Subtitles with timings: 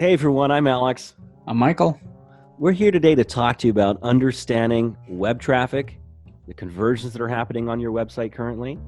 [0.00, 1.14] Hey everyone, I'm Alex.
[1.46, 2.00] I'm Michael.
[2.58, 6.00] We're here today to talk to you about understanding web traffic,
[6.48, 8.78] the conversions that are happening on your website currently,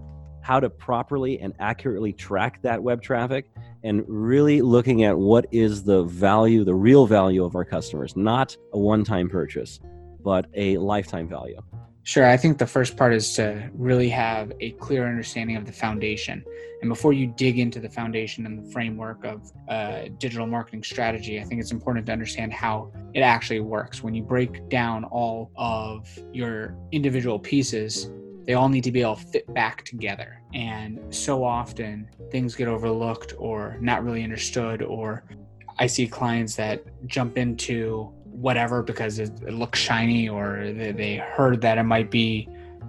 [0.41, 3.51] how to properly and accurately track that web traffic,
[3.85, 8.57] and really looking at what is the value, the real value of our customers, not
[8.73, 9.81] a one time purchase,
[10.25, 11.61] but a lifetime value.
[12.05, 12.27] Sure.
[12.27, 16.45] I think the first part is to really have a clear understanding of the foundation.
[16.81, 19.53] And before you dig into the foundation and the framework of
[20.19, 24.03] digital marketing strategy, I think it's important to understand how it actually works.
[24.03, 28.11] When you break down all of your individual pieces,
[28.47, 30.43] they all need to be able to fit back together.
[30.53, 35.23] And so often things get overlooked or not really understood, or
[35.79, 41.17] I see clients that jump into whatever because it, it looks shiny or they, they,
[41.17, 42.49] heard that it might be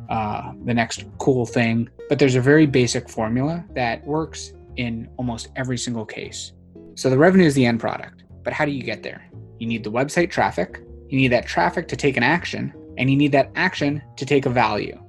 [0.10, 1.88] uh, the next cool thing.
[2.10, 6.54] But there's a very basic formula that works in almost every single case.
[6.96, 8.24] So the revenue is the end product.
[8.44, 9.30] But how do you get there?
[9.60, 13.16] You need the website traffic, you need that traffic to take an action, and you
[13.16, 15.00] need that action to take a value.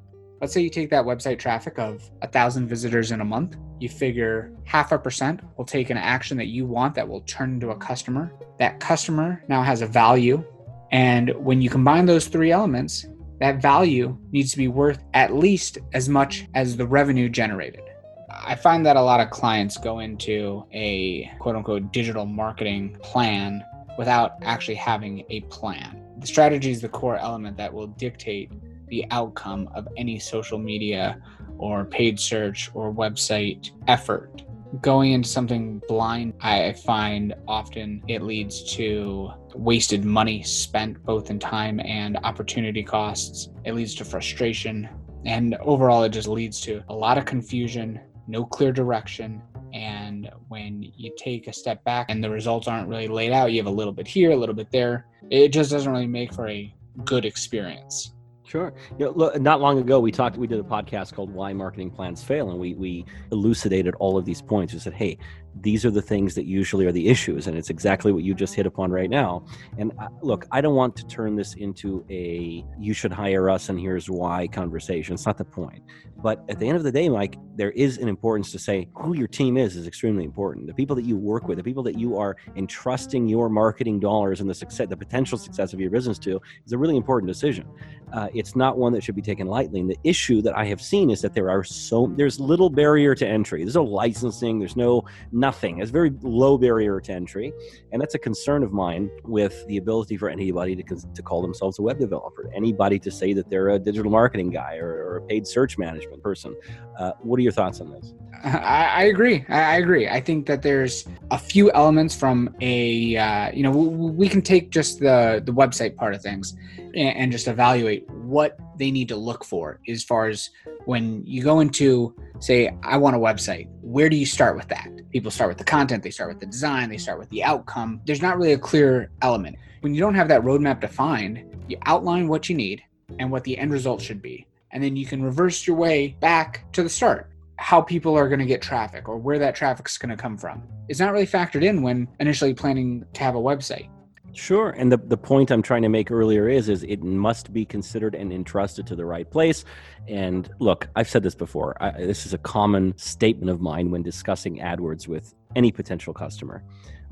[0.40, 3.56] Let's say you take that website traffic of a thousand visitors in a month.
[3.84, 7.52] You figure half a percent will take an action that you want that will turn
[7.52, 8.32] into a customer.
[8.58, 10.42] That customer now has a value.
[10.90, 13.04] And when you combine those three elements,
[13.40, 17.82] that value needs to be worth at least as much as the revenue generated.
[18.30, 23.62] I find that a lot of clients go into a quote unquote digital marketing plan
[23.98, 26.02] without actually having a plan.
[26.20, 28.50] The strategy is the core element that will dictate
[28.88, 31.20] the outcome of any social media
[31.58, 34.42] or paid search or website effort.
[34.80, 41.38] Going into something blind, I find often it leads to wasted money spent both in
[41.38, 43.50] time and opportunity costs.
[43.64, 44.88] It leads to frustration.
[45.24, 49.42] And overall, it just leads to a lot of confusion, no clear direction.
[49.72, 53.58] And when you take a step back and the results aren't really laid out, you
[53.58, 55.06] have a little bit here, a little bit there.
[55.30, 58.13] It just doesn't really make for a good experience.
[58.46, 58.74] Sure.
[58.98, 60.36] You know, look, not long ago, we talked.
[60.36, 64.26] We did a podcast called "Why Marketing Plans Fail," and we we elucidated all of
[64.26, 64.74] these points.
[64.74, 65.16] We said, "Hey,
[65.60, 68.54] these are the things that usually are the issues," and it's exactly what you just
[68.54, 69.44] hit upon right now.
[69.78, 73.68] And uh, look, I don't want to turn this into a "you should hire us
[73.68, 75.14] and here's why" conversation.
[75.14, 75.82] It's not the point.
[76.24, 79.14] But at the end of the day, Mike, there is an importance to say who
[79.14, 80.66] your team is is extremely important.
[80.66, 84.40] The people that you work with, the people that you are entrusting your marketing dollars
[84.40, 87.66] and the success, the potential success of your business to, is a really important decision.
[88.12, 89.80] Uh, it's not one that should be taken lightly.
[89.80, 93.14] And the issue that I have seen is that there are so there's little barrier
[93.16, 93.62] to entry.
[93.62, 94.58] There's no licensing.
[94.58, 95.04] There's no
[95.44, 95.80] nothing.
[95.80, 97.52] It's very low barrier to entry,
[97.90, 100.84] and that's a concern of mine with the ability for anybody to
[101.18, 102.44] to call themselves a web developer.
[102.54, 106.22] Anybody to say that they're a digital marketing guy or, or a paid search management
[106.22, 106.50] person.
[106.98, 108.14] Uh, what are your thoughts on this?
[108.44, 109.44] I, agree.
[109.48, 110.08] I, agree.
[110.08, 114.70] I think that there's a few elements from a uh, you know we, can take
[114.70, 116.56] just the the website part of things
[116.94, 120.50] and just evaluate what they need to look for as far as
[120.86, 123.68] when you go into say I want a website.
[123.80, 124.88] Where do you start with that?
[125.10, 126.02] People start with the content.
[126.02, 126.88] They start with the design.
[126.90, 128.00] They start with the outcome.
[128.06, 129.56] There's not really a clear element.
[129.80, 132.82] When you don't have that roadmap defined, you outline what you need
[133.18, 136.70] and what the end result should be and then you can reverse your way back
[136.72, 139.96] to the start how people are going to get traffic or where that traffic is
[139.96, 143.40] going to come from is not really factored in when initially planning to have a
[143.40, 143.88] website
[144.36, 147.64] Sure, and the, the point I'm trying to make earlier is is it must be
[147.64, 149.64] considered and entrusted to the right place.
[150.08, 151.76] And look, I've said this before.
[151.82, 156.62] I, this is a common statement of mine when discussing AdWords with any potential customer.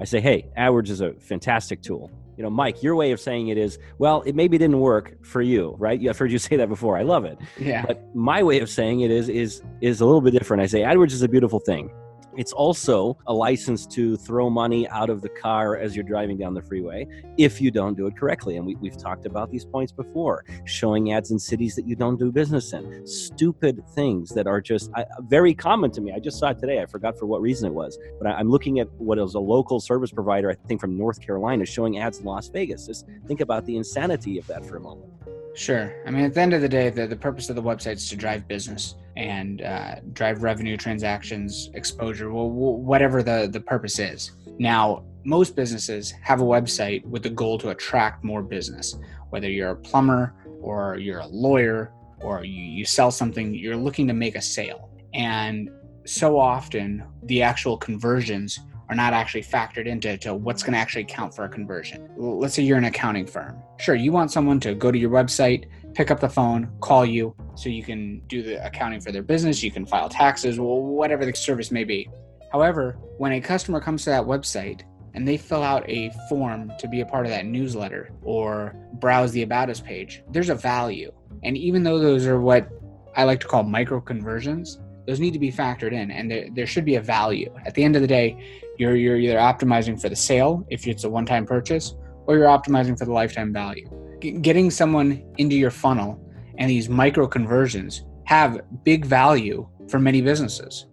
[0.00, 3.48] I say, "Hey, AdWords is a fantastic tool you know, Mike, your way of saying
[3.48, 6.00] it is, well, it maybe didn't work for you, right?
[6.08, 6.96] I've heard you say that before.
[6.96, 7.38] I love it.
[7.58, 7.84] Yeah.
[7.86, 10.62] But my way of saying it is is is a little bit different.
[10.62, 11.90] I say AdWords is a beautiful thing.
[12.36, 16.54] It's also a license to throw money out of the car as you're driving down
[16.54, 17.06] the freeway
[17.36, 18.56] if you don't do it correctly.
[18.56, 22.18] And we, have talked about these points before showing ads in cities that you don't
[22.18, 26.12] do business in, stupid things that are just I, very common to me.
[26.12, 26.80] I just saw it today.
[26.80, 29.40] I forgot for what reason it was, but I, am looking at what is a
[29.40, 32.86] local service provider, I think from North Carolina, showing ads in Las Vegas.
[32.86, 35.12] Just think about the insanity of that for a moment.
[35.54, 35.94] Sure.
[36.06, 38.08] I mean, at the end of the day, the, the purpose of the website is
[38.08, 44.32] to drive business and uh, drive revenue, transactions, exposure, well, whatever the, the purpose is.
[44.58, 48.96] Now, most businesses have a website with the goal to attract more business.
[49.30, 54.06] Whether you're a plumber or you're a lawyer or you, you sell something, you're looking
[54.08, 54.90] to make a sale.
[55.14, 55.70] And
[56.04, 61.04] so often, the actual conversions are not actually factored into to what's going to actually
[61.04, 62.10] count for a conversion.
[62.16, 63.56] Let's say you're an accounting firm.
[63.78, 67.34] Sure, you want someone to go to your website, pick up the phone, call you
[67.54, 71.34] so you can do the accounting for their business, you can file taxes, whatever the
[71.34, 72.08] service may be.
[72.50, 74.82] However, when a customer comes to that website,
[75.14, 79.32] and they fill out a form to be a part of that newsletter or browse
[79.32, 81.12] the About Us page, there's a value.
[81.42, 82.68] And even though those are what
[83.16, 86.66] I like to call micro conversions, those need to be factored in and there, there
[86.66, 87.52] should be a value.
[87.66, 91.04] At the end of the day, you're, you're either optimizing for the sale if it's
[91.04, 91.94] a one time purchase
[92.26, 93.88] or you're optimizing for the lifetime value.
[94.22, 96.18] G- getting someone into your funnel
[96.56, 100.86] and these micro conversions have big value for many businesses.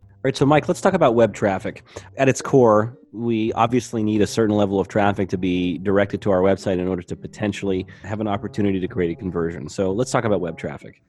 [0.00, 1.82] All right, so Mike, let's talk about web traffic.
[2.16, 6.30] At its core, we obviously need a certain level of traffic to be directed to
[6.30, 9.68] our website in order to potentially have an opportunity to create a conversion.
[9.68, 11.02] So let's talk about web traffic.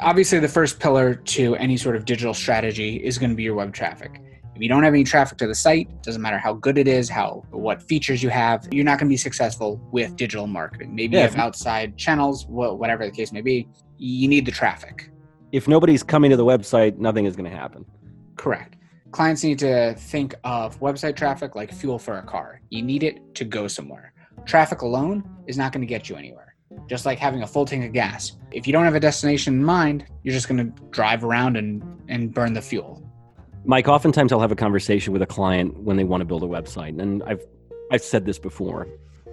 [0.00, 3.54] Obviously, the first pillar to any sort of digital strategy is going to be your
[3.54, 4.22] web traffic.
[4.58, 6.88] If you don't have any traffic to the site, it doesn't matter how good it
[6.88, 10.96] is, how what features you have, you're not going to be successful with digital marketing.
[10.96, 11.22] Maybe yeah.
[11.22, 13.68] you have outside channels, whatever the case may be.
[13.98, 15.12] You need the traffic.
[15.52, 17.84] If nobody's coming to the website, nothing is going to happen.
[18.34, 18.74] Correct.
[19.12, 22.60] Clients need to think of website traffic like fuel for a car.
[22.70, 24.12] You need it to go somewhere.
[24.44, 26.56] Traffic alone is not going to get you anywhere.
[26.88, 28.32] Just like having a full tank of gas.
[28.50, 31.80] If you don't have a destination in mind, you're just going to drive around and,
[32.08, 33.07] and burn the fuel.
[33.64, 36.46] Mike, oftentimes I'll have a conversation with a client when they want to build a
[36.46, 37.00] website.
[37.00, 37.44] And I've,
[37.90, 38.88] I've said this before.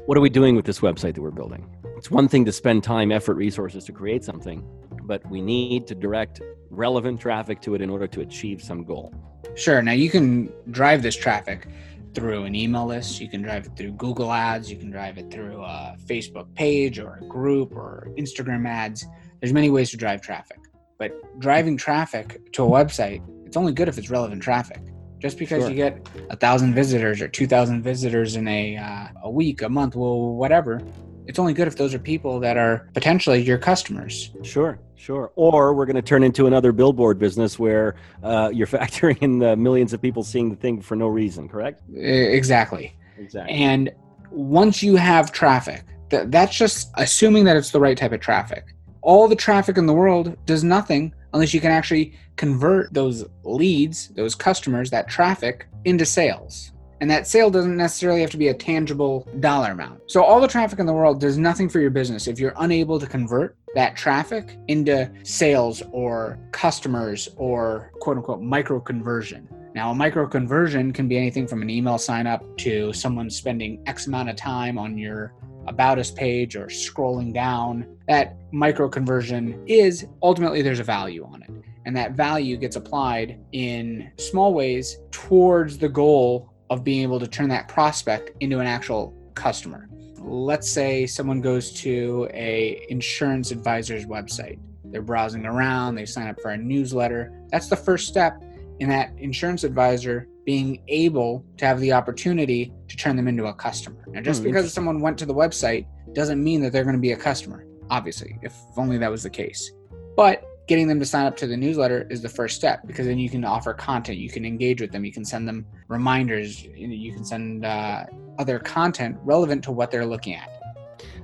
[0.05, 1.67] What are we doing with this website that we're building?
[1.97, 4.63] It's one thing to spend time, effort, resources to create something,
[5.03, 9.13] but we need to direct relevant traffic to it in order to achieve some goal.
[9.55, 9.81] Sure.
[9.81, 11.67] Now you can drive this traffic
[12.13, 15.31] through an email list, you can drive it through Google Ads, you can drive it
[15.31, 19.05] through a Facebook page or a group or Instagram ads.
[19.39, 20.59] There's many ways to drive traffic.
[20.97, 23.21] But driving traffic to a website,
[23.55, 24.81] it's only good if it's relevant traffic.
[25.17, 25.69] Just because sure.
[25.69, 29.69] you get a thousand visitors or two thousand visitors in a uh, a week, a
[29.69, 30.81] month, well, whatever,
[31.25, 34.31] it's only good if those are people that are potentially your customers.
[34.43, 35.31] Sure, sure.
[35.37, 39.55] Or we're going to turn into another billboard business where uh, you're factoring in the
[39.55, 41.81] millions of people seeing the thing for no reason, correct?
[41.95, 42.93] Exactly.
[43.17, 43.55] Exactly.
[43.55, 43.89] And
[44.31, 48.75] once you have traffic, th- that's just assuming that it's the right type of traffic.
[49.01, 54.07] All the traffic in the world does nothing unless you can actually convert those leads,
[54.09, 56.71] those customers, that traffic into sales.
[57.01, 60.09] And that sale doesn't necessarily have to be a tangible dollar amount.
[60.09, 62.99] So, all the traffic in the world does nothing for your business if you're unable
[62.99, 69.49] to convert that traffic into sales or customers or quote unquote micro conversion.
[69.75, 73.83] Now, a micro conversion can be anything from an email sign up to someone spending
[73.87, 75.33] X amount of time on your
[75.67, 77.94] about us page or scrolling down.
[78.07, 81.49] That micro conversion is ultimately there's a value on it.
[81.85, 87.27] And that value gets applied in small ways towards the goal of being able to
[87.27, 89.87] turn that prospect into an actual customer.
[90.17, 94.59] Let's say someone goes to a insurance advisor's website.
[94.85, 97.31] They're browsing around, they sign up for a newsletter.
[97.51, 98.41] That's the first step
[98.79, 103.53] in that insurance advisor being able to have the opportunity to turn them into a
[103.53, 104.03] customer.
[104.07, 107.01] Now, just mm, because someone went to the website doesn't mean that they're going to
[107.01, 109.71] be a customer, obviously, if only that was the case.
[110.15, 113.19] But getting them to sign up to the newsletter is the first step because then
[113.19, 117.13] you can offer content you can engage with them you can send them reminders you
[117.13, 118.03] can send uh,
[118.39, 120.49] other content relevant to what they're looking at.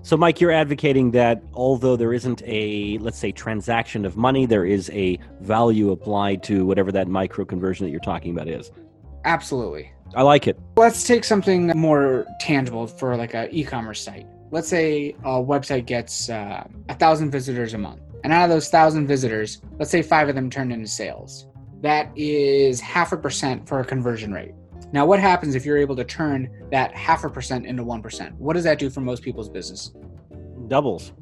[0.04, 4.66] So mike you're advocating that although there isn't a let's say transaction of money there
[4.66, 8.72] is a value applied to whatever that micro conversion that you're talking about is.
[9.24, 9.92] Absolutely.
[10.16, 10.60] I like it.
[10.76, 16.30] Let's take something more tangible for like a e-commerce site let's say a website gets
[16.30, 20.30] uh, a thousand visitors a month and out of those thousand visitors, let's say five
[20.30, 21.48] of them turned into sales.
[21.82, 24.54] That is half a percent for a conversion rate.
[24.94, 28.34] Now, what happens if you're able to turn that half a percent into 1%?
[28.38, 29.94] What does that do for most people's business?
[30.68, 31.14] Doubles.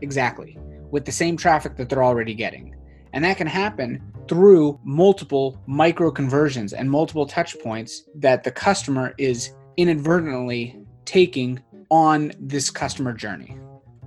[0.00, 0.56] Exactly,
[0.90, 2.74] with the same traffic that they're already getting.
[3.12, 9.14] And that can happen through multiple micro conversions and multiple touch points that the customer
[9.18, 13.58] is inadvertently taking on this customer journey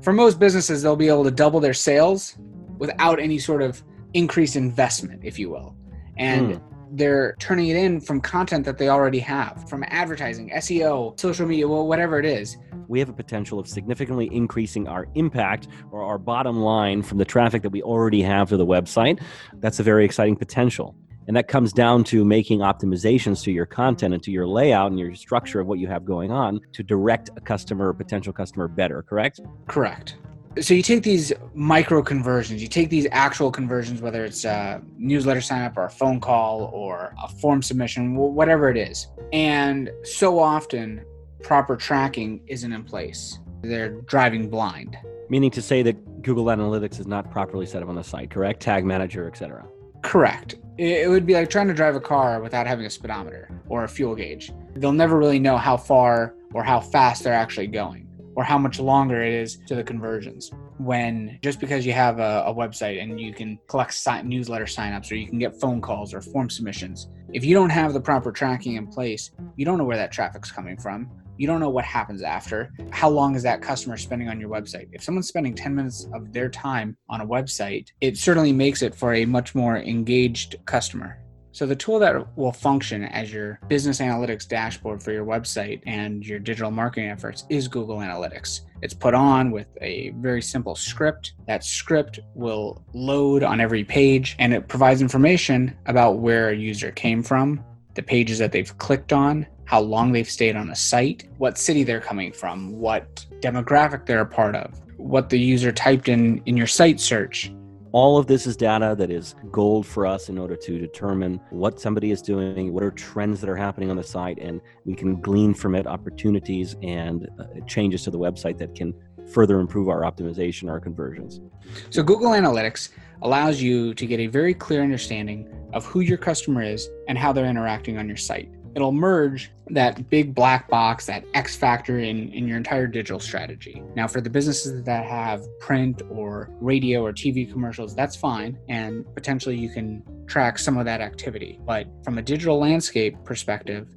[0.02, 2.36] for most businesses, they'll be able to double their sales
[2.78, 3.84] without any sort of
[4.14, 5.76] increased investment, if you will.
[6.18, 6.62] And mm.
[6.92, 11.68] they're turning it in from content that they already have, from advertising, SEO, social media,
[11.68, 12.58] well, whatever it is.
[12.88, 17.26] We have a potential of significantly increasing our impact or our bottom line from the
[17.26, 19.22] traffic that we already have to the website.
[19.60, 20.96] That's a very exciting potential.
[21.28, 25.00] And that comes down to making optimizations to your content and to your layout and
[25.00, 28.68] your structure of what you have going on to direct a customer, or potential customer
[28.68, 29.40] better, correct?
[29.68, 30.18] Correct.
[30.60, 35.40] So you take these micro conversions, you take these actual conversions, whether it's a newsletter
[35.40, 39.08] sign up or a phone call or a form submission, whatever it is.
[39.32, 41.06] And so often
[41.42, 43.40] proper tracking isn't in place.
[43.62, 44.98] They're driving blind.
[45.30, 48.60] Meaning to say that Google Analytics is not properly set up on the site, correct?
[48.60, 49.66] Tag manager, etc.
[50.02, 50.56] Correct.
[50.78, 53.90] It would be like trying to drive a car without having a speedometer or a
[53.90, 54.52] fuel gauge.
[54.76, 58.08] they'll never really know how far or how fast they're actually going
[58.42, 60.50] or how much longer it is to the conversions.
[60.80, 65.12] When just because you have a, a website and you can collect si- newsletter signups
[65.12, 68.32] or you can get phone calls or form submissions if you don't have the proper
[68.32, 71.08] tracking in place you don't know where that traffic's coming from.
[71.38, 72.72] You don't know what happens after.
[72.92, 74.88] How long is that customer spending on your website?
[74.92, 78.96] If someone's spending 10 minutes of their time on a website it certainly makes it
[78.96, 81.20] for a much more engaged customer
[81.54, 86.26] so, the tool that will function as your business analytics dashboard for your website and
[86.26, 88.62] your digital marketing efforts is Google Analytics.
[88.82, 91.34] It's put on with a very simple script.
[91.48, 96.92] That script will load on every page and it provides information about where a user
[96.92, 97.64] came from,
[97.96, 101.84] the pages that they've clicked on, how long they've stayed on a site, what city
[101.84, 106.56] they're coming from, what demographic they're a part of, what the user typed in in
[106.56, 107.52] your site search,
[107.94, 111.80] all of this is data that is gold for us in order to determine what
[111.80, 115.20] somebody is doing, what are trends that are happening on the site, and we can
[115.20, 118.94] glean from it opportunities and uh, changes to the website that can
[119.34, 121.42] further improve our optimization, our conversions.
[121.90, 122.90] So, Google Analytics
[123.22, 127.32] allows you to get a very clear understanding of who your customer is and how
[127.32, 132.32] they're interacting on your site it'll merge that big black box, that X factor in,
[132.34, 133.82] in your entire digital strategy.
[133.96, 138.58] Now, for the businesses that have print or radio or TV commercials, that's fine.
[138.70, 141.60] And potentially you can track some of that activity.
[141.66, 143.88] But from a digital landscape perspective,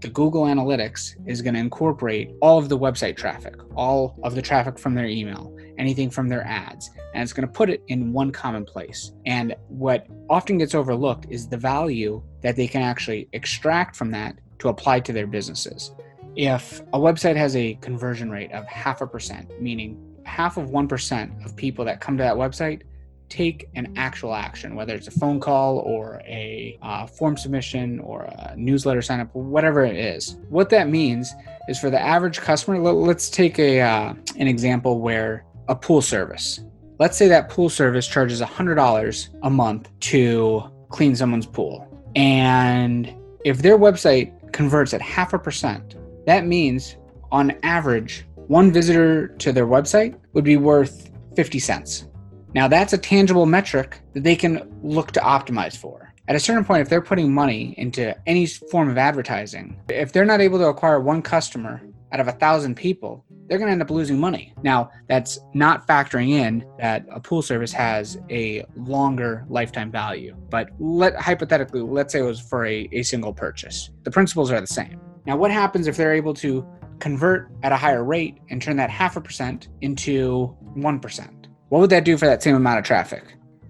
[0.00, 4.42] the Google Analytics is going to incorporate all of the website traffic, all of the
[4.42, 8.12] traffic from their email, anything from their ads, and it's going to put it in
[8.12, 9.12] one common place.
[9.26, 14.38] And what often gets overlooked is the value that they can actually extract from that
[14.60, 15.92] to apply to their businesses.
[16.36, 21.44] If a website has a conversion rate of half a percent, meaning half of 1%
[21.44, 22.82] of people that come to that website
[23.30, 28.22] take an actual action, whether it's a phone call or a uh, form submission or
[28.22, 30.36] a newsletter sign up, whatever it is.
[30.48, 31.32] What that means
[31.68, 36.02] is for the average customer, let, us take a uh, an example where a pool
[36.02, 36.60] service.
[36.98, 41.86] Let's say that pool service charges $100 a month to clean someone's pool.
[42.16, 45.96] And if their website converts at half a percent,
[46.26, 46.96] that means
[47.32, 52.06] on average, one visitor to their website would be worth 50 cents.
[52.54, 56.12] Now, that's a tangible metric that they can look to optimize for.
[56.28, 60.24] At a certain point, if they're putting money into any form of advertising, if they're
[60.24, 61.80] not able to acquire one customer
[62.12, 64.54] out of a thousand people, they're going to end up losing money.
[64.62, 70.36] Now, that's not factoring in that a pool service has a longer lifetime value.
[70.50, 73.90] But let hypothetically, let's say it was for a, a single purchase.
[74.04, 75.00] The principles are the same.
[75.26, 76.64] Now, what happens if they're able to
[77.00, 81.39] convert at a higher rate and turn that half a percent into 1%?
[81.70, 83.22] What would that do for that same amount of traffic?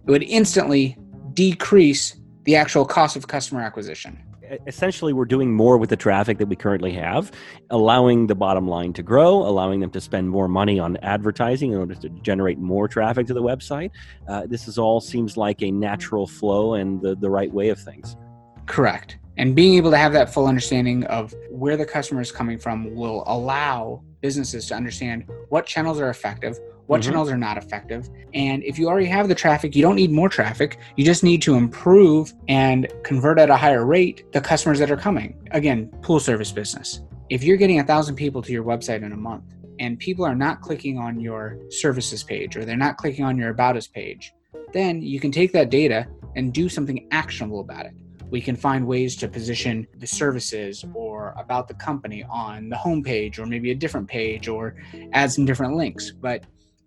[0.07, 0.97] It would instantly
[1.35, 4.19] decrease the actual cost of customer acquisition.
[4.66, 7.30] Essentially, we're doing more with the traffic that we currently have,
[7.69, 11.78] allowing the bottom line to grow, allowing them to spend more money on advertising in
[11.78, 13.90] order to generate more traffic to the website.
[14.26, 17.78] Uh, this is all seems like a natural flow and the, the right way of
[17.78, 18.16] things.
[18.64, 19.19] Correct.
[19.37, 22.95] And being able to have that full understanding of where the customer is coming from
[22.95, 26.59] will allow businesses to understand what channels are effective,
[26.90, 27.11] what mm-hmm.
[27.11, 28.11] channels are not effective.
[28.35, 30.78] And if you already have the traffic, you don't need more traffic.
[30.97, 34.97] You just need to improve and convert at a higher rate the customers that are
[34.97, 35.40] coming.
[35.52, 37.02] Again, pool service business.
[37.28, 40.35] If you're getting a thousand people to your website in a month and people are
[40.35, 44.32] not clicking on your services page or they're not clicking on your about us page,
[44.73, 47.94] then you can take that data and do something actionable about it
[48.30, 53.40] we can find ways to position the services or about the company on the homepage
[53.40, 54.76] or maybe a different page or
[55.12, 56.12] add some different links.
[56.12, 56.44] But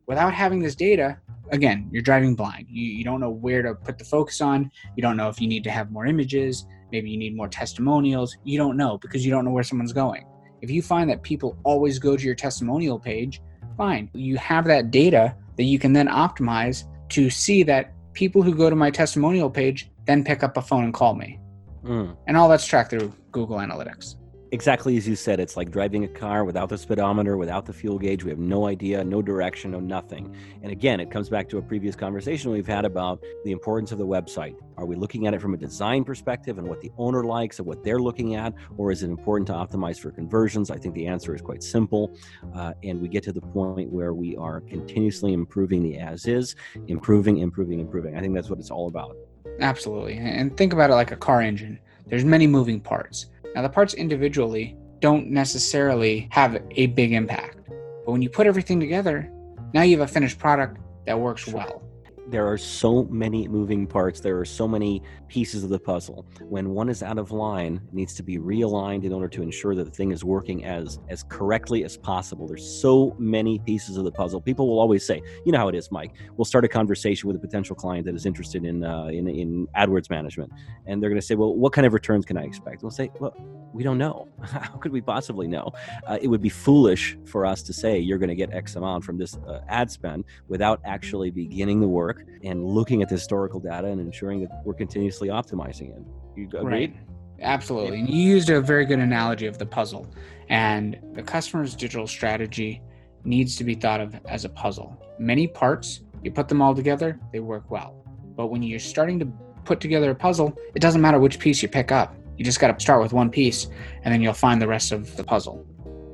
[0.07, 1.17] without having this data,
[1.51, 2.67] again, you're driving blind.
[2.69, 4.72] You, you don't know where to put the focus on.
[4.95, 6.65] You don't know if you need to have more images.
[6.91, 8.38] Maybe you need more testimonials.
[8.43, 10.25] You don't know because you don't know where someone's going.
[10.62, 13.41] If you find that people always go to your testimonial page,
[13.77, 14.10] fine.
[14.13, 18.69] You have that data that you can then optimize to see that people who go
[18.69, 21.39] to my testimonial page then pick up a phone and call me.
[21.83, 22.15] Mm.
[22.27, 24.15] And all that's tracked through Google Analytics
[24.53, 27.98] exactly as you said, it's like driving a car without the speedometer, without the fuel
[27.98, 28.24] gauge.
[28.24, 30.33] We have no idea, no direction, no nothing.
[30.62, 33.98] And again, it comes back to a previous conversation we've had about the importance of
[33.98, 34.55] the website.
[34.77, 37.67] Are we looking at it from a design perspective and what the owner likes and
[37.67, 40.69] what they're looking at, or is it important to optimize for conversions?
[40.69, 42.15] I think the answer is quite simple.
[42.55, 46.55] Uh, and we get to the point where we are continuously improving the as is,
[46.88, 48.15] improving, improving, improving.
[48.15, 49.17] I think that's what it's all about.
[49.60, 50.17] Absolutely.
[50.17, 51.79] And think about it like a car engine.
[52.05, 58.12] There's many moving parts now, the parts individually don't necessarily have a big impact, but
[58.12, 59.29] when you put everything together,
[59.74, 61.83] now you have a finished product that works well.
[62.27, 66.27] There are so many moving parts there are so many pieces of the puzzle.
[66.42, 69.74] When one is out of line it needs to be realigned in order to ensure
[69.74, 72.48] that the thing is working as as correctly as possible.
[72.48, 74.42] There's so many pieces of the puzzle.
[74.42, 76.13] People will always say you know how it is mike.
[76.38, 79.68] We'll start a conversation with a potential client that is interested in uh, in, in
[79.75, 80.51] adwords management.
[80.86, 82.84] And they're going to say well what kind of returns can i expect?
[82.84, 83.36] We'll say well
[83.74, 84.27] we don't know.
[84.44, 85.72] How could we possibly know?
[86.06, 89.03] Uh, it would be foolish for us to say you're going to get x amount
[89.03, 93.60] from this uh, ad spend without actually beginning the work and looking at the historical
[93.60, 96.03] data and ensuring that we're continuously optimizing it.
[96.36, 96.63] You agree?
[96.63, 96.96] Right.
[97.42, 98.00] Absolutely.
[98.00, 100.08] And you used a very good analogy of the puzzle.
[100.50, 102.82] And the customer's digital strategy
[103.24, 105.01] needs to be thought of as a puzzle.
[105.20, 108.03] Many parts, you put them all together, they work well.
[108.36, 109.25] But when you're starting to
[109.65, 112.15] put together a puzzle, it doesn't matter which piece you pick up.
[112.38, 113.68] You just got to start with one piece
[114.03, 115.65] and then you'll find the rest of the puzzle.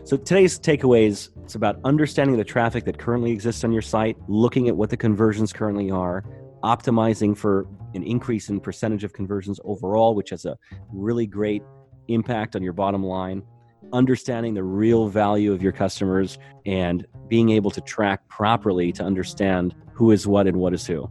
[0.10, 4.68] So today's takeaways it's about understanding the traffic that currently exists on your site, looking
[4.68, 6.24] at what the conversions currently are,
[6.64, 10.58] optimizing for an increase in percentage of conversions overall, which has a
[10.92, 11.62] really great
[12.08, 13.44] impact on your bottom line,
[13.94, 19.76] understanding the real value of your customers and being able to track properly to understand
[19.94, 21.08] who is what and what is who.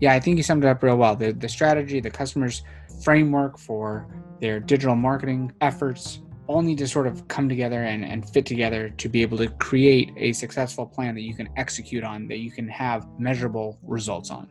[0.00, 1.16] Yeah, I think you summed it up real well.
[1.16, 2.62] The the strategy, the customers
[3.02, 4.06] framework for
[4.40, 8.90] their digital marketing efforts all need to sort of come together and, and fit together
[8.90, 12.50] to be able to create a successful plan that you can execute on, that you
[12.50, 14.48] can have measurable results on.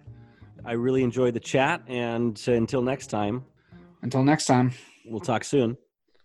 [0.64, 1.82] I really enjoyed the chat.
[1.88, 3.44] And until next time,
[4.02, 4.72] until next time,
[5.06, 5.76] we'll talk soon.